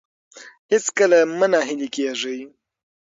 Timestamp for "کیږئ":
1.95-2.39